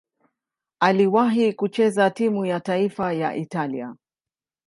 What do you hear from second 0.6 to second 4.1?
Aliwahi kucheza timu ya taifa ya Italia.